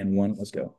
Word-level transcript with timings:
and 0.00 0.16
one. 0.16 0.34
Let's 0.36 0.50
go. 0.50 0.74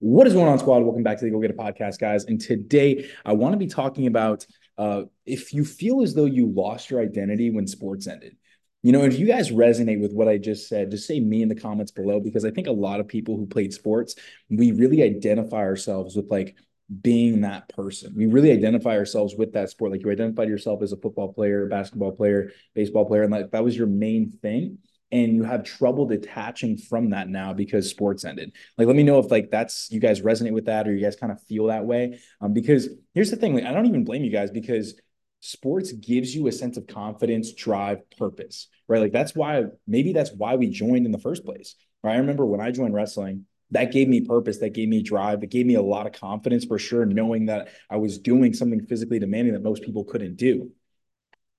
What 0.00 0.26
is 0.26 0.34
going 0.34 0.48
on, 0.48 0.58
squad? 0.58 0.82
Welcome 0.82 1.02
back 1.02 1.18
to 1.18 1.24
the 1.24 1.30
Go 1.30 1.40
Get 1.40 1.50
a 1.50 1.54
Podcast, 1.54 1.98
guys. 1.98 2.24
And 2.24 2.40
today 2.40 3.08
I 3.24 3.32
want 3.32 3.52
to 3.52 3.58
be 3.58 3.66
talking 3.66 4.06
about 4.06 4.46
uh, 4.76 5.02
if 5.24 5.54
you 5.54 5.64
feel 5.64 6.02
as 6.02 6.14
though 6.14 6.26
you 6.26 6.52
lost 6.52 6.90
your 6.90 7.00
identity 7.00 7.50
when 7.50 7.66
sports 7.66 8.06
ended. 8.06 8.36
You 8.82 8.92
know, 8.92 9.02
if 9.04 9.18
you 9.18 9.26
guys 9.26 9.50
resonate 9.50 10.00
with 10.00 10.12
what 10.12 10.28
I 10.28 10.38
just 10.38 10.68
said, 10.68 10.90
just 10.90 11.08
say 11.08 11.18
me 11.18 11.42
in 11.42 11.48
the 11.48 11.54
comments 11.54 11.90
below 11.90 12.20
because 12.20 12.44
I 12.44 12.50
think 12.50 12.66
a 12.66 12.72
lot 12.72 13.00
of 13.00 13.08
people 13.08 13.36
who 13.36 13.46
played 13.46 13.72
sports, 13.72 14.14
we 14.48 14.72
really 14.72 15.02
identify 15.02 15.56
ourselves 15.56 16.14
with 16.14 16.30
like 16.30 16.54
being 17.00 17.40
that 17.40 17.68
person. 17.70 18.12
We 18.14 18.26
really 18.26 18.52
identify 18.52 18.96
ourselves 18.96 19.34
with 19.36 19.54
that 19.54 19.70
sport. 19.70 19.90
Like 19.90 20.02
you 20.02 20.10
identified 20.10 20.48
yourself 20.48 20.82
as 20.82 20.92
a 20.92 20.96
football 20.96 21.32
player, 21.32 21.66
basketball 21.66 22.12
player, 22.12 22.52
baseball 22.74 23.06
player, 23.06 23.22
and 23.22 23.32
like 23.32 23.50
that 23.50 23.64
was 23.64 23.76
your 23.76 23.88
main 23.88 24.30
thing 24.30 24.78
and 25.12 25.34
you 25.34 25.44
have 25.44 25.64
trouble 25.64 26.06
detaching 26.06 26.76
from 26.76 27.10
that 27.10 27.28
now 27.28 27.52
because 27.52 27.88
sports 27.88 28.24
ended. 28.24 28.52
Like, 28.76 28.86
let 28.86 28.96
me 28.96 29.02
know 29.02 29.18
if 29.18 29.30
like 29.30 29.50
that's 29.50 29.90
you 29.90 30.00
guys 30.00 30.20
resonate 30.20 30.52
with 30.52 30.66
that 30.66 30.88
or 30.88 30.94
you 30.94 31.04
guys 31.04 31.16
kind 31.16 31.32
of 31.32 31.40
feel 31.42 31.66
that 31.66 31.84
way. 31.84 32.18
Um, 32.40 32.52
because 32.52 32.88
here's 33.14 33.30
the 33.30 33.36
thing, 33.36 33.54
like 33.54 33.64
I 33.64 33.72
don't 33.72 33.86
even 33.86 34.04
blame 34.04 34.24
you 34.24 34.32
guys 34.32 34.50
because 34.50 35.00
sports 35.40 35.92
gives 35.92 36.34
you 36.34 36.48
a 36.48 36.52
sense 36.52 36.76
of 36.76 36.86
confidence, 36.86 37.52
drive, 37.52 38.08
purpose, 38.18 38.68
right? 38.88 39.00
Like 39.00 39.12
that's 39.12 39.34
why 39.34 39.64
maybe 39.86 40.12
that's 40.12 40.32
why 40.32 40.56
we 40.56 40.68
joined 40.68 41.06
in 41.06 41.12
the 41.12 41.18
first 41.18 41.44
place. 41.44 41.76
Right. 42.02 42.14
I 42.14 42.18
remember 42.18 42.44
when 42.44 42.60
I 42.60 42.70
joined 42.70 42.94
wrestling, 42.94 43.46
that 43.72 43.92
gave 43.92 44.08
me 44.08 44.20
purpose, 44.20 44.58
that 44.58 44.74
gave 44.74 44.88
me 44.88 45.02
drive, 45.02 45.42
it 45.42 45.50
gave 45.50 45.66
me 45.66 45.74
a 45.74 45.82
lot 45.82 46.06
of 46.06 46.12
confidence 46.12 46.64
for 46.64 46.78
sure, 46.78 47.04
knowing 47.04 47.46
that 47.46 47.68
I 47.90 47.96
was 47.96 48.18
doing 48.18 48.54
something 48.54 48.84
physically 48.86 49.18
demanding 49.18 49.54
that 49.54 49.62
most 49.62 49.82
people 49.82 50.04
couldn't 50.04 50.36
do. 50.36 50.70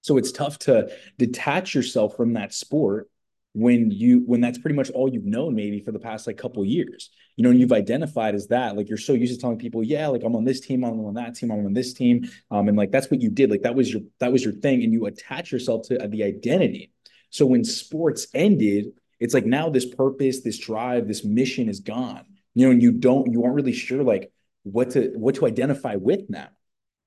So 0.01 0.17
it's 0.17 0.31
tough 0.31 0.57
to 0.59 0.89
detach 1.17 1.75
yourself 1.75 2.15
from 2.15 2.33
that 2.33 2.53
sport 2.53 3.09
when 3.57 3.89
you 3.89 4.19
when 4.27 4.39
that's 4.39 4.59
pretty 4.59 4.75
much 4.75 4.91
all 4.91 5.11
you've 5.11 5.25
known 5.25 5.55
maybe 5.55 5.79
for 5.79 5.91
the 5.91 5.97
past 5.97 6.27
like 6.27 6.37
couple 6.37 6.63
years. 6.63 7.09
You 7.35 7.43
know 7.43 7.49
and 7.49 7.59
you've 7.59 7.71
identified 7.71 8.35
as 8.35 8.47
that 8.47 8.77
like 8.77 8.87
you're 8.87 8.99
so 8.99 9.13
used 9.13 9.33
to 9.33 9.41
telling 9.41 9.57
people 9.57 9.83
yeah 9.83 10.07
like 10.07 10.21
i'm 10.23 10.35
on 10.35 10.43
this 10.43 10.59
team 10.59 10.83
i'm 10.83 10.99
on 11.03 11.15
that 11.15 11.33
team 11.35 11.51
i'm 11.51 11.65
on 11.65 11.73
this 11.73 11.93
team 11.93 12.29
um 12.51 12.67
and 12.67 12.77
like 12.77 12.91
that's 12.91 13.09
what 13.09 13.19
you 13.19 13.31
did. 13.31 13.49
Like 13.49 13.63
that 13.63 13.73
was 13.73 13.91
your 13.91 14.03
that 14.19 14.31
was 14.31 14.43
your 14.43 14.53
thing 14.53 14.83
and 14.83 14.93
you 14.93 15.07
attach 15.07 15.51
yourself 15.51 15.87
to 15.87 15.97
the 16.07 16.23
identity. 16.23 16.91
So 17.31 17.47
when 17.47 17.63
sports 17.63 18.27
ended 18.35 18.91
it's 19.19 19.33
like 19.33 19.45
now 19.47 19.69
this 19.69 19.85
purpose 19.85 20.41
this 20.41 20.59
drive 20.59 21.07
this 21.07 21.25
mission 21.25 21.67
is 21.67 21.79
gone. 21.79 22.25
You 22.53 22.67
know 22.67 22.71
and 22.71 22.81
you 22.81 22.91
don't 22.91 23.31
you 23.31 23.43
aren't 23.43 23.55
really 23.55 23.73
sure 23.73 24.03
like 24.03 24.31
what 24.61 24.91
to 24.91 25.13
what 25.15 25.33
to 25.35 25.47
identify 25.47 25.95
with 25.95 26.29
now. 26.29 26.49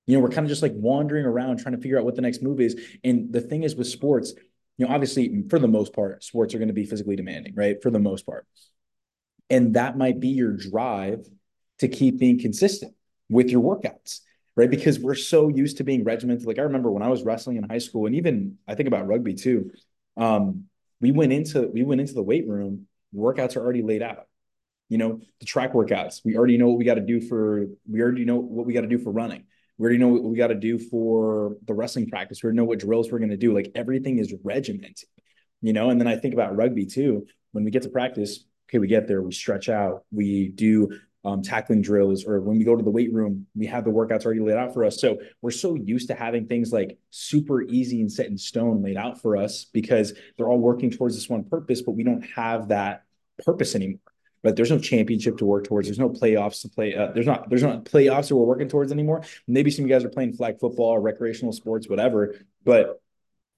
You 0.09 0.17
know 0.17 0.21
we're 0.21 0.31
kind 0.31 0.47
of 0.47 0.49
just 0.49 0.63
like 0.63 0.73
wandering 0.75 1.27
around 1.27 1.59
trying 1.59 1.77
to 1.77 1.81
figure 1.81 1.99
out 1.99 2.05
what 2.05 2.17
the 2.17 2.23
next 2.23 2.43
move 2.43 2.61
is. 2.61 2.77
And 3.05 3.33
the 3.33 3.41
thing 3.41 3.63
is 3.63 3.77
with 3.77 3.87
sports 3.87 4.35
you 4.81 4.87
know, 4.87 4.95
obviously, 4.95 5.45
for 5.51 5.59
the 5.59 5.69
most 5.69 5.93
part, 5.93 6.25
sports 6.25 6.55
are 6.55 6.59
going 6.59 6.69
to 6.69 6.75
be 6.75 6.87
physically 6.87 7.15
demanding, 7.15 7.55
right? 7.55 7.83
For 7.83 7.91
the 7.91 7.99
most 7.99 8.25
part. 8.25 8.47
And 9.51 9.75
that 9.75 9.99
might 9.99 10.21
be 10.21 10.29
your 10.29 10.53
drive 10.53 11.27
to 11.81 11.89
keep 11.89 12.19
being 12.19 12.41
consistent 12.41 12.95
with 13.29 13.51
your 13.51 13.61
workouts, 13.61 14.21
right? 14.57 14.71
Because 14.71 14.99
we're 14.99 15.17
so 15.17 15.49
used 15.49 15.77
to 15.77 15.85
being 15.85 16.03
regimented. 16.03 16.47
Like 16.47 16.59
I 16.59 16.63
remember 16.63 16.91
when 16.91 17.03
I 17.03 17.09
was 17.09 17.25
wrestling 17.25 17.59
in 17.59 17.69
high 17.69 17.77
school, 17.77 18.07
and 18.07 18.15
even 18.15 18.57
I 18.67 18.75
think 18.75 18.87
about 18.87 19.07
rugby 19.07 19.35
too. 19.35 19.71
Um, 20.17 20.65
we 20.99 21.11
went 21.11 21.35
into 21.35 21.69
we 21.69 21.83
went 21.83 22.01
into 22.01 22.15
the 22.15 22.23
weight 22.23 22.49
room. 22.49 22.87
Workouts 23.15 23.57
are 23.57 23.61
already 23.61 23.83
laid 23.83 24.01
out. 24.01 24.29
You 24.89 24.97
know, 24.97 25.21
the 25.41 25.47
track 25.47 25.75
workouts. 25.75 26.23
We 26.25 26.39
already 26.39 26.57
know 26.57 26.69
what 26.69 26.79
we 26.79 26.87
got 26.87 26.95
to 26.95 27.03
do 27.03 27.21
for. 27.21 27.67
We 27.87 28.01
already 28.01 28.25
know 28.25 28.37
what 28.37 28.65
we 28.65 28.73
got 28.73 28.81
to 28.81 28.87
do 28.87 28.99
for 28.99 29.11
running. 29.11 29.45
We 29.81 29.85
already 29.85 29.99
know 29.99 30.09
what 30.09 30.25
we 30.25 30.37
got 30.37 30.49
to 30.49 30.55
do 30.55 30.79
for 30.79 31.57
the 31.67 31.73
wrestling 31.73 32.07
practice. 32.07 32.43
We 32.43 32.49
already 32.49 32.59
know 32.59 32.65
what 32.65 32.81
drills 32.81 33.11
we're 33.11 33.19
going 33.19 33.31
to 33.31 33.39
do. 33.39 33.55
Like 33.55 33.73
everything 33.75 34.19
is 34.19 34.35
regimented, 34.45 35.09
you 35.63 35.73
know. 35.73 35.89
And 35.89 35.99
then 35.99 36.07
I 36.07 36.17
think 36.17 36.35
about 36.35 36.55
rugby 36.55 36.85
too. 36.85 37.27
When 37.53 37.65
we 37.65 37.71
get 37.71 37.85
to 37.85 37.89
practice, 37.89 38.45
okay, 38.69 38.77
we 38.77 38.89
get 38.89 39.09
there, 39.09 39.23
we 39.23 39.33
stretch 39.33 39.71
out, 39.71 40.05
we 40.13 40.51
do 40.51 40.91
um, 41.25 41.41
tackling 41.41 41.81
drills, 41.81 42.27
or 42.27 42.43
when 42.43 42.59
we 42.59 42.65
go 42.65 42.77
to 42.77 42.85
the 42.85 42.91
weight 42.91 43.11
room, 43.11 43.47
we 43.55 43.65
have 43.69 43.85
the 43.85 43.91
workouts 43.91 44.27
already 44.27 44.41
laid 44.41 44.59
out 44.59 44.75
for 44.75 44.85
us. 44.85 45.01
So 45.01 45.17
we're 45.41 45.51
so 45.51 45.77
used 45.77 46.09
to 46.09 46.15
having 46.15 46.47
things 46.47 46.75
like 46.75 46.99
super 47.09 47.63
easy 47.63 48.03
and 48.03 48.13
set 48.13 48.27
in 48.27 48.37
stone 48.37 48.83
laid 48.83 48.99
out 48.99 49.23
for 49.23 49.39
us 49.39 49.65
because 49.73 50.13
they're 50.37 50.51
all 50.51 50.61
working 50.61 50.91
towards 50.91 51.15
this 51.15 51.31
one 51.31 51.45
purpose, 51.45 51.81
but 51.81 51.93
we 51.93 52.05
don't 52.05 52.27
have 52.37 52.69
that 52.69 53.05
purpose 53.47 53.75
anymore 53.75 54.01
but 54.43 54.57
there's 54.57 54.71
no 54.71 54.79
championship 54.79 55.39
to 55.39 55.45
work 55.45 55.65
towards. 55.65 55.89
There's 55.89 55.99
no 55.99 56.09
playoffs 56.09 56.63
to 56.63 56.69
play. 56.69 56.95
Uh, 56.95 57.13
there's 57.13 57.27
not 57.27 57.49
there's 57.49 57.63
not 57.63 57.85
playoffs 57.85 58.29
that 58.29 58.37
we're 58.37 58.47
working 58.47 58.69
towards 58.69 58.93
anymore. 58.93 59.23
Maybe 59.47 59.71
some 59.71 59.85
of 59.85 59.91
you 59.91 59.95
guys 59.95 60.05
are 60.05 60.11
playing 60.11 60.35
flag 60.35 60.59
football 60.59 60.91
or 60.91 61.01
recreational 61.01 61.53
sports, 61.53 61.89
whatever, 61.89 62.37
but 62.65 63.01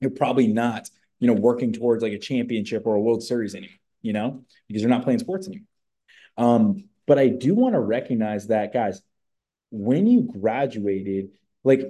you're 0.00 0.10
probably 0.10 0.48
not, 0.48 0.88
you 1.20 1.28
know, 1.28 1.34
working 1.34 1.72
towards 1.72 2.02
like 2.02 2.12
a 2.12 2.18
championship 2.18 2.86
or 2.86 2.96
a 2.96 3.00
World 3.00 3.22
Series 3.22 3.54
anymore, 3.54 3.76
you 4.00 4.12
know, 4.12 4.44
because 4.68 4.82
you're 4.82 4.90
not 4.90 5.04
playing 5.04 5.20
sports 5.20 5.46
anymore. 5.46 5.66
Um, 6.36 6.84
but 7.06 7.18
I 7.18 7.28
do 7.28 7.54
want 7.54 7.74
to 7.74 7.80
recognize 7.80 8.48
that, 8.48 8.72
guys, 8.72 9.02
when 9.70 10.06
you 10.06 10.22
graduated, 10.22 11.30
like 11.64 11.82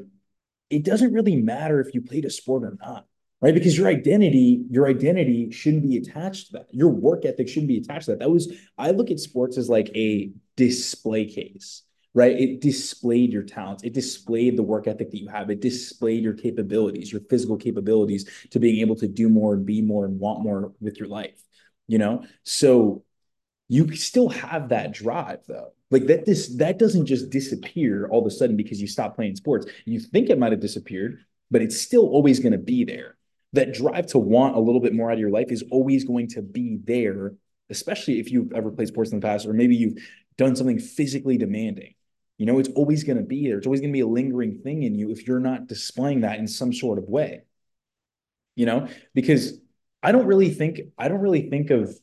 it 0.68 0.84
doesn't 0.84 1.12
really 1.12 1.36
matter 1.36 1.80
if 1.80 1.94
you 1.94 2.02
played 2.02 2.24
a 2.24 2.30
sport 2.30 2.64
or 2.64 2.76
not 2.80 3.06
right? 3.42 3.52
Because 3.52 3.76
your 3.76 3.88
identity, 3.88 4.64
your 4.70 4.86
identity 4.86 5.50
shouldn't 5.50 5.82
be 5.82 5.96
attached 5.96 6.46
to 6.46 6.52
that. 6.54 6.68
Your 6.70 6.88
work 6.88 7.24
ethic 7.24 7.48
shouldn't 7.48 7.68
be 7.68 7.78
attached 7.78 8.06
to 8.06 8.12
that. 8.12 8.20
That 8.20 8.30
was, 8.30 8.52
I 8.78 8.92
look 8.92 9.10
at 9.10 9.18
sports 9.18 9.58
as 9.58 9.68
like 9.68 9.90
a 9.96 10.30
display 10.56 11.26
case, 11.26 11.82
right? 12.14 12.38
It 12.38 12.60
displayed 12.60 13.32
your 13.32 13.42
talents. 13.42 13.82
It 13.82 13.94
displayed 13.94 14.56
the 14.56 14.62
work 14.62 14.86
ethic 14.86 15.10
that 15.10 15.18
you 15.18 15.28
have. 15.28 15.50
It 15.50 15.60
displayed 15.60 16.22
your 16.22 16.34
capabilities, 16.34 17.10
your 17.10 17.22
physical 17.28 17.56
capabilities 17.56 18.30
to 18.52 18.60
being 18.60 18.80
able 18.80 18.94
to 18.96 19.08
do 19.08 19.28
more 19.28 19.54
and 19.54 19.66
be 19.66 19.82
more 19.82 20.04
and 20.04 20.20
want 20.20 20.40
more 20.42 20.72
with 20.80 21.00
your 21.00 21.08
life, 21.08 21.42
you 21.88 21.98
know? 21.98 22.24
So 22.44 23.02
you 23.66 23.96
still 23.96 24.28
have 24.28 24.68
that 24.68 24.92
drive 24.92 25.40
though. 25.48 25.72
Like 25.90 26.06
that 26.06 26.24
this 26.24 26.56
that 26.56 26.78
doesn't 26.78 27.06
just 27.06 27.28
disappear 27.28 28.08
all 28.08 28.20
of 28.20 28.26
a 28.26 28.30
sudden 28.30 28.56
because 28.56 28.80
you 28.80 28.86
stop 28.86 29.14
playing 29.14 29.36
sports. 29.36 29.66
You 29.84 30.00
think 30.00 30.30
it 30.30 30.38
might 30.38 30.52
have 30.52 30.60
disappeared, 30.60 31.24
but 31.50 31.60
it's 31.60 31.78
still 31.78 32.06
always 32.06 32.38
going 32.38 32.52
to 32.52 32.58
be 32.58 32.84
there 32.84 33.16
that 33.52 33.74
drive 33.74 34.06
to 34.08 34.18
want 34.18 34.56
a 34.56 34.60
little 34.60 34.80
bit 34.80 34.94
more 34.94 35.10
out 35.10 35.14
of 35.14 35.20
your 35.20 35.30
life 35.30 35.50
is 35.50 35.64
always 35.70 36.04
going 36.04 36.28
to 36.28 36.42
be 36.42 36.78
there, 36.84 37.34
especially 37.70 38.18
if 38.18 38.30
you've 38.30 38.52
ever 38.52 38.70
played 38.70 38.88
sports 38.88 39.12
in 39.12 39.20
the 39.20 39.26
past, 39.26 39.46
or 39.46 39.52
maybe 39.52 39.76
you've 39.76 39.98
done 40.38 40.56
something 40.56 40.78
physically 40.78 41.36
demanding. 41.36 41.94
You 42.38 42.46
know, 42.46 42.58
it's 42.58 42.70
always 42.70 43.04
going 43.04 43.18
to 43.18 43.22
be 43.22 43.46
there. 43.46 43.58
It's 43.58 43.66
always 43.66 43.80
going 43.80 43.92
to 43.92 43.96
be 43.96 44.00
a 44.00 44.06
lingering 44.06 44.60
thing 44.62 44.82
in 44.82 44.94
you 44.94 45.10
if 45.10 45.26
you're 45.26 45.38
not 45.38 45.66
displaying 45.66 46.22
that 46.22 46.38
in 46.38 46.48
some 46.48 46.72
sort 46.72 46.98
of 46.98 47.04
way. 47.04 47.42
You 48.56 48.66
know, 48.66 48.88
because 49.14 49.58
I 50.02 50.12
don't 50.12 50.26
really 50.26 50.50
think 50.50 50.80
I 50.98 51.08
don't 51.08 51.20
really 51.20 51.48
think 51.48 51.70
of 51.70 51.94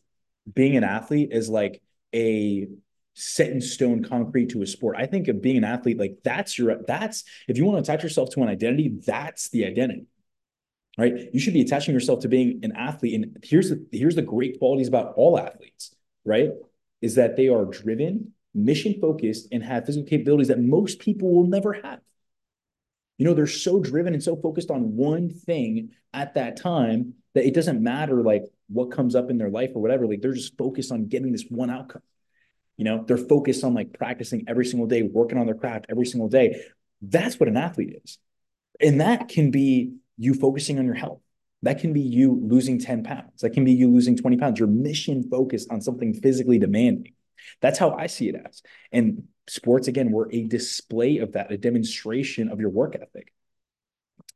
being 0.51 0.77
an 0.77 0.83
athlete 0.83 1.31
as 1.31 1.49
like 1.49 1.81
a 2.13 2.67
set 3.13 3.49
in 3.49 3.59
stone 3.59 4.03
concrete 4.03 4.49
to 4.51 4.61
a 4.61 4.67
sport. 4.67 4.95
I 4.97 5.05
think 5.05 5.27
of 5.27 5.41
being 5.41 5.57
an 5.57 5.63
athlete 5.63 5.99
like 5.99 6.19
that's 6.23 6.57
your 6.57 6.77
that's 6.87 7.23
if 7.47 7.57
you 7.57 7.65
want 7.65 7.83
to 7.83 7.91
attach 7.91 8.03
yourself 8.03 8.29
to 8.31 8.41
an 8.41 8.49
identity, 8.49 8.99
that's 9.05 9.49
the 9.49 9.65
identity 9.65 10.07
right? 10.99 11.29
You 11.33 11.39
should 11.39 11.53
be 11.53 11.61
attaching 11.61 11.93
yourself 11.93 12.21
to 12.21 12.27
being 12.27 12.59
an 12.63 12.73
athlete. 12.73 13.15
And 13.15 13.37
here's 13.43 13.69
the 13.69 13.85
here's 13.91 14.15
the 14.15 14.21
great 14.21 14.59
qualities 14.59 14.87
about 14.87 15.13
all 15.15 15.39
athletes, 15.39 15.95
right? 16.25 16.49
Is 17.01 17.15
that 17.15 17.37
they 17.37 17.47
are 17.47 17.65
driven, 17.65 18.33
mission 18.53 18.95
focused, 18.99 19.47
and 19.51 19.63
have 19.63 19.85
physical 19.85 20.07
capabilities 20.07 20.49
that 20.49 20.59
most 20.59 20.99
people 20.99 21.33
will 21.33 21.47
never 21.47 21.73
have. 21.73 22.01
You 23.17 23.25
know, 23.25 23.33
they're 23.33 23.47
so 23.47 23.79
driven 23.79 24.13
and 24.13 24.23
so 24.23 24.35
focused 24.35 24.71
on 24.71 24.95
one 24.95 25.29
thing 25.29 25.91
at 26.13 26.35
that 26.35 26.57
time 26.57 27.15
that 27.33 27.45
it 27.45 27.53
doesn't 27.53 27.81
matter 27.81 28.21
like 28.23 28.43
what 28.67 28.91
comes 28.91 29.15
up 29.15 29.29
in 29.29 29.37
their 29.37 29.49
life 29.49 29.71
or 29.75 29.81
whatever. 29.81 30.07
Like 30.07 30.21
they're 30.21 30.33
just 30.33 30.57
focused 30.57 30.91
on 30.91 31.07
getting 31.07 31.31
this 31.31 31.45
one 31.49 31.69
outcome. 31.69 32.01
You 32.77 32.85
know, 32.85 33.03
they're 33.05 33.17
focused 33.17 33.63
on 33.63 33.73
like 33.73 33.93
practicing 33.93 34.45
every 34.47 34.65
single 34.65 34.87
day, 34.87 35.01
working 35.01 35.37
on 35.37 35.45
their 35.45 35.55
craft 35.55 35.87
every 35.89 36.05
single 36.05 36.29
day. 36.29 36.61
That's 37.01 37.39
what 37.39 37.49
an 37.49 37.57
athlete 37.57 37.99
is. 38.03 38.17
And 38.79 39.01
that 39.01 39.27
can 39.27 39.51
be 39.51 39.95
you 40.19 40.33
focusing 40.33 40.77
on 40.77 40.85
your 40.85 40.95
health. 40.95 41.21
That 41.63 41.79
can 41.79 41.93
be 41.93 42.01
you 42.01 42.39
losing 42.41 42.79
10 42.79 43.03
pounds. 43.03 43.41
That 43.41 43.51
can 43.51 43.65
be 43.65 43.73
you 43.73 43.91
losing 43.91 44.15
20 44.15 44.37
pounds. 44.37 44.59
You're 44.59 44.67
mission 44.67 45.27
focused 45.29 45.71
on 45.71 45.81
something 45.81 46.13
physically 46.13 46.59
demanding. 46.59 47.13
That's 47.61 47.79
how 47.79 47.91
I 47.91 48.07
see 48.07 48.29
it 48.29 48.35
as. 48.45 48.61
And 48.91 49.23
sports, 49.47 49.87
again, 49.87 50.11
were 50.11 50.29
a 50.31 50.43
display 50.43 51.17
of 51.17 51.33
that, 51.33 51.51
a 51.51 51.57
demonstration 51.57 52.49
of 52.49 52.59
your 52.59 52.69
work 52.69 52.95
ethic. 52.95 53.33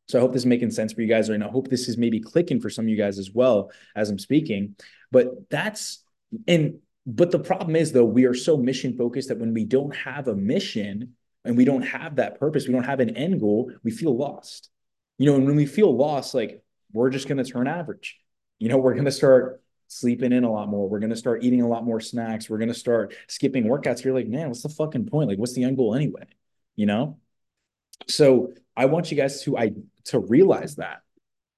So 0.08 0.18
I 0.18 0.22
hope 0.22 0.34
this 0.34 0.42
is 0.42 0.48
making 0.48 0.72
sense 0.72 0.94
for 0.94 1.02
you 1.02 1.08
guys, 1.08 1.30
and 1.30 1.44
I 1.44 1.48
hope 1.48 1.70
this 1.70 1.88
is 1.88 1.98
maybe 1.98 2.20
clicking 2.20 2.60
for 2.60 2.70
some 2.70 2.86
of 2.86 2.90
you 2.90 2.98
guys 2.98 3.20
as 3.20 3.32
well 3.32 3.72
as 3.96 4.10
I'm 4.10 4.20
speaking. 4.20 4.76
But 5.12 5.50
that's 5.50 6.04
and 6.48 6.80
but 7.06 7.32
the 7.32 7.40
problem 7.40 7.76
is 7.76 7.92
though, 7.92 8.06
we 8.06 8.26
are 8.26 8.34
so 8.34 8.58
mission 8.58 8.98
focused 8.98 9.30
that 9.30 9.40
when 9.40 9.54
we 9.54 9.66
don't 9.66 9.96
have 9.96 10.28
a 10.28 10.36
mission 10.36 11.16
and 11.46 11.58
we 11.58 11.66
don't 11.66 11.82
have 11.84 12.18
that 12.18 12.40
purpose, 12.40 12.68
we 12.68 12.74
don't 12.74 12.84
have 12.84 13.00
an 13.00 13.16
end 13.16 13.40
goal, 13.40 13.72
we 13.84 13.92
feel 13.92 14.16
lost. 14.16 14.70
You 15.18 15.28
know, 15.28 15.36
and 15.36 15.46
when 15.46 15.56
we 15.56 15.66
feel 15.66 15.96
lost, 15.96 16.34
like 16.34 16.64
we're 16.92 17.10
just 17.10 17.28
going 17.28 17.44
to 17.44 17.44
turn 17.44 17.68
average. 17.68 18.20
You 18.60 18.70
know, 18.70 18.78
we're 18.78 18.94
going 18.94 19.06
to 19.06 19.12
start 19.12 19.62
sleeping 19.88 20.32
in 20.32 20.44
a 20.44 20.52
lot 20.52 20.70
more. 20.70 20.90
We're 20.90 21.00
going 21.00 21.12
to 21.12 21.16
start 21.16 21.44
eating 21.44 21.62
a 21.62 21.68
lot 21.68 21.84
more 21.84 22.00
snacks. 22.00 22.50
We're 22.50 22.58
going 22.58 22.70
to 22.70 22.74
start 22.74 23.16
skipping 23.28 23.66
workouts. 23.66 24.04
You're 24.04 24.14
like, 24.14 24.28
man, 24.28 24.48
what's 24.48 24.64
the 24.64 24.70
fucking 24.70 25.06
point? 25.06 25.30
Like, 25.30 25.38
what's 25.38 25.54
the 25.54 25.64
end 25.64 25.78
goal 25.78 25.94
anyway? 25.96 26.26
You 26.76 26.88
know? 26.88 27.20
So 28.08 28.54
I 28.76 28.86
want 28.86 29.12
you 29.12 29.18
guys 29.18 29.44
to 29.44 29.58
I 29.58 29.72
to 30.06 30.20
realize 30.20 30.76
that 30.76 31.02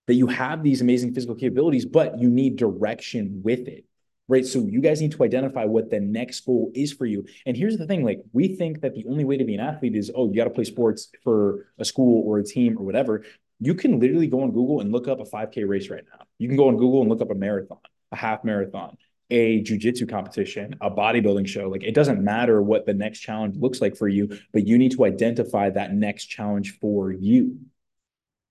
that 0.08 0.16
you 0.16 0.28
have 0.28 0.64
these 0.64 0.82
amazing 0.82 1.14
physical 1.14 1.36
capabilities, 1.36 1.86
but 1.86 2.20
you 2.20 2.30
need 2.30 2.58
direction 2.58 3.42
with 3.44 3.68
it. 3.68 3.86
right? 4.28 4.46
So 4.46 4.66
you 4.68 4.82
guys 4.82 5.02
need 5.02 5.12
to 5.12 5.24
identify 5.24 5.66
what 5.66 5.90
the 5.90 6.00
next 6.00 6.42
goal 6.46 6.72
is 6.74 6.92
for 6.92 7.06
you. 7.06 7.26
And 7.46 7.56
here's 7.56 7.78
the 7.78 7.86
thing 7.86 8.04
like, 8.04 8.22
we 8.34 8.56
think 8.56 8.82
that 8.82 8.94
the 8.94 9.06
only 9.08 9.24
way 9.24 9.38
to 9.38 9.46
be 9.46 9.54
an 9.54 9.60
athlete 9.60 9.96
is, 9.96 10.12
oh, 10.16 10.30
you 10.30 10.36
got 10.36 10.46
to 10.46 10.50
play 10.50 10.64
sports 10.64 11.12
for 11.24 11.68
a 11.78 11.86
school 11.86 12.24
or 12.26 12.40
a 12.40 12.44
team 12.44 12.78
or 12.78 12.84
whatever. 12.84 13.24
You 13.60 13.74
can 13.76 14.00
literally 14.00 14.28
go 14.28 14.44
on 14.44 14.52
Google 14.52 14.82
and 14.82 14.92
look 14.92 15.08
up 15.08 15.20
a 15.20 15.24
5K 15.24 15.68
race 15.68 15.90
right 15.90 16.04
now. 16.12 16.26
You 16.38 16.48
can 16.48 16.58
go 16.58 16.68
on 16.68 16.78
Google 16.78 17.02
and 17.02 17.10
look 17.10 17.22
up 17.22 17.32
a 17.32 17.36
marathon, 17.36 17.80
a 18.12 18.16
half 18.16 18.44
marathon, 18.44 18.98
a 19.30 19.64
jujitsu 19.64 20.10
competition, 20.10 20.76
a 20.82 20.92
bodybuilding 20.92 21.48
show. 21.48 21.70
Like 21.70 21.84
it 21.84 21.94
doesn't 21.94 22.24
matter 22.24 22.62
what 22.62 22.86
the 22.86 22.94
next 22.94 23.20
challenge 23.20 23.58
looks 23.58 23.82
like 23.82 23.96
for 23.96 24.08
you, 24.08 24.38
but 24.52 24.68
you 24.68 24.78
need 24.78 24.92
to 24.92 25.06
identify 25.06 25.70
that 25.70 25.94
next 25.94 26.26
challenge 26.26 26.78
for 26.80 27.12
you. 27.12 27.60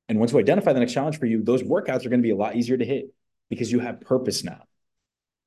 And 0.09 0.19
once 0.19 0.33
you 0.33 0.39
identify 0.39 0.73
the 0.73 0.81
next 0.81 0.93
challenge 0.93 1.19
for 1.19 1.27
you, 1.27 1.43
those 1.43 1.63
workouts 1.63 2.05
are 2.05 2.11
going 2.11 2.21
to 2.21 2.27
be 2.27 2.31
a 2.31 2.37
lot 2.37 2.57
easier 2.57 2.77
to 2.77 2.85
hit 2.85 3.15
because 3.51 3.71
you 3.71 3.81
have 3.81 4.01
purpose 4.01 4.45
now 4.45 4.63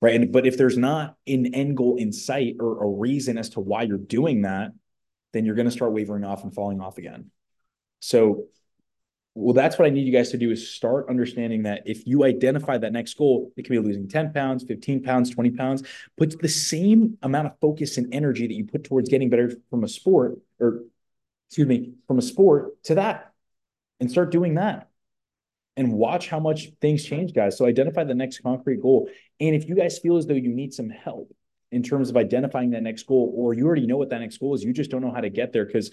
right? 0.02 0.16
And 0.16 0.32
but 0.32 0.46
if 0.46 0.58
there's 0.58 0.78
not 0.78 1.16
an 1.26 1.54
end 1.54 1.78
goal 1.78 1.98
in 1.98 2.12
sight 2.12 2.58
or 2.60 2.84
a 2.84 2.88
reason 2.88 3.38
as 3.38 3.50
to 3.50 3.60
why 3.60 3.84
you're 3.84 3.98
doing 3.98 4.44
that, 4.44 4.72
then 5.34 5.46
you're 5.46 5.56
going 5.56 5.66
to 5.66 5.72
start 5.72 5.94
wavering 5.94 6.24
off 6.24 6.44
and 6.44 6.54
falling 6.54 6.82
off 6.82 6.98
again. 6.98 7.32
So, 8.00 8.46
well, 9.40 9.54
that's 9.54 9.78
what 9.78 9.86
I 9.86 9.92
need 9.92 10.08
you 10.08 10.12
guys 10.12 10.32
to 10.32 10.38
do 10.38 10.50
is 10.50 10.68
start 10.68 11.10
understanding 11.10 11.62
that 11.64 11.84
if 11.86 12.08
you 12.08 12.24
identify 12.24 12.76
that 12.80 12.92
next 12.92 13.14
goal, 13.16 13.52
it 13.56 13.66
can 13.66 13.76
be 13.76 13.88
losing 13.88 14.08
10 14.08 14.34
pounds, 14.34 14.64
15 14.64 15.04
pounds, 15.04 15.30
20 15.30 15.52
pounds, 15.52 15.84
put 16.18 16.42
the 16.42 16.50
same 16.50 17.20
amount 17.22 17.46
of 17.46 17.60
focus 17.62 17.98
and 17.98 18.12
energy 18.16 18.48
that 18.48 18.54
you 18.56 18.66
put 18.66 18.84
towards 18.84 19.10
getting 19.10 19.30
better 19.30 19.52
from 19.70 19.84
a 19.84 19.88
sport 19.88 20.40
or 20.60 20.82
excuse 21.50 21.68
me, 21.68 21.94
from 22.08 22.18
a 22.18 22.22
sport 22.22 22.82
to 22.86 22.96
that 22.96 23.32
and 24.00 24.10
start 24.10 24.32
doing 24.32 24.56
that 24.56 24.90
and 25.76 25.94
watch 25.94 26.30
how 26.30 26.40
much 26.40 26.72
things 26.82 27.06
change, 27.06 27.32
guys. 27.32 27.56
So 27.60 27.68
identify 27.68 28.06
the 28.06 28.16
next 28.16 28.40
concrete 28.40 28.82
goal. 28.82 29.08
And 29.40 29.56
if 29.56 29.70
you 29.70 29.76
guys 29.76 30.00
feel 30.00 30.18
as 30.18 30.26
though 30.26 30.34
you 30.34 30.50
need 30.50 30.74
some 30.74 30.90
help 30.90 31.32
in 31.72 31.84
terms 31.84 32.10
of 32.10 32.18
identifying 32.18 32.72
that 32.72 32.82
next 32.82 33.04
goal, 33.04 33.32
or 33.36 33.54
you 33.54 33.68
already 33.68 33.86
know 33.86 33.98
what 33.98 34.10
that 34.10 34.22
next 34.22 34.40
goal 34.40 34.56
is, 34.56 34.64
you 34.64 34.74
just 34.74 34.90
don't 34.90 35.02
know 35.02 35.12
how 35.12 35.22
to 35.22 35.30
get 35.30 35.54
there. 35.54 35.66
Because 35.66 35.92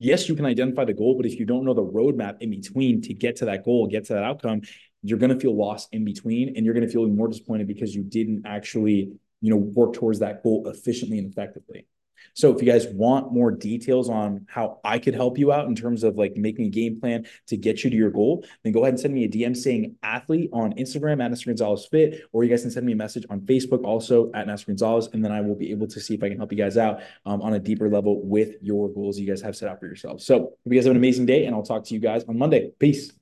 yes, 0.00 0.28
you 0.28 0.34
can 0.34 0.46
identify 0.46 0.84
the 0.84 0.94
goal, 0.94 1.16
but 1.16 1.26
if 1.26 1.38
you 1.38 1.46
don't 1.46 1.64
know 1.64 1.74
the 1.74 1.84
roadmap 1.84 2.38
in 2.40 2.50
between 2.50 3.00
to 3.02 3.14
get 3.14 3.36
to 3.36 3.44
that 3.44 3.64
goal, 3.64 3.86
get 3.86 4.06
to 4.06 4.14
that 4.14 4.24
outcome, 4.24 4.62
you're 5.02 5.18
going 5.18 5.32
to 5.32 5.38
feel 5.38 5.56
lost 5.56 5.88
in 5.92 6.04
between 6.04 6.56
and 6.56 6.64
you're 6.64 6.74
going 6.74 6.86
to 6.86 6.92
feel 6.92 7.06
more 7.06 7.28
disappointed 7.28 7.68
because 7.68 7.94
you 7.94 8.02
didn't 8.02 8.42
actually, 8.44 9.12
you 9.40 9.50
know, 9.50 9.56
work 9.56 9.92
towards 9.92 10.18
that 10.18 10.42
goal 10.42 10.66
efficiently 10.66 11.18
and 11.18 11.30
effectively. 11.30 11.86
So 12.34 12.54
if 12.54 12.62
you 12.62 12.70
guys 12.70 12.86
want 12.88 13.32
more 13.32 13.50
details 13.50 14.08
on 14.08 14.46
how 14.48 14.80
I 14.84 14.98
could 14.98 15.14
help 15.14 15.38
you 15.38 15.52
out 15.52 15.66
in 15.66 15.74
terms 15.74 16.04
of 16.04 16.16
like 16.16 16.36
making 16.36 16.66
a 16.66 16.70
game 16.70 17.00
plan 17.00 17.26
to 17.48 17.56
get 17.56 17.84
you 17.84 17.90
to 17.90 17.96
your 17.96 18.10
goal, 18.10 18.44
then 18.62 18.72
go 18.72 18.82
ahead 18.82 18.94
and 18.94 19.00
send 19.00 19.14
me 19.14 19.24
a 19.24 19.28
DM 19.28 19.56
saying 19.56 19.96
athlete 20.02 20.50
on 20.52 20.72
Instagram 20.74 21.22
at 21.22 21.30
Nestor 21.30 21.50
Gonzalez 21.50 21.86
Fit, 21.90 22.22
or 22.32 22.44
you 22.44 22.50
guys 22.50 22.62
can 22.62 22.70
send 22.70 22.86
me 22.86 22.92
a 22.92 22.96
message 22.96 23.24
on 23.30 23.40
Facebook 23.40 23.84
also 23.84 24.30
at 24.34 24.46
Nestor 24.46 24.66
Gonzalez, 24.66 25.08
and 25.12 25.24
then 25.24 25.32
I 25.32 25.40
will 25.40 25.56
be 25.56 25.70
able 25.70 25.86
to 25.88 26.00
see 26.00 26.14
if 26.14 26.22
I 26.22 26.28
can 26.28 26.38
help 26.38 26.52
you 26.52 26.58
guys 26.58 26.76
out 26.76 27.00
um, 27.26 27.42
on 27.42 27.54
a 27.54 27.58
deeper 27.58 27.88
level 27.88 28.24
with 28.24 28.54
your 28.60 28.88
goals 28.88 29.18
you 29.18 29.26
guys 29.26 29.42
have 29.42 29.56
set 29.56 29.68
out 29.68 29.80
for 29.80 29.86
yourselves. 29.86 30.24
So 30.24 30.52
you 30.64 30.74
guys 30.74 30.84
have 30.84 30.92
an 30.92 30.96
amazing 30.96 31.26
day, 31.26 31.46
and 31.46 31.54
I'll 31.54 31.62
talk 31.62 31.84
to 31.84 31.94
you 31.94 32.00
guys 32.00 32.24
on 32.24 32.38
Monday. 32.38 32.72
Peace. 32.78 33.12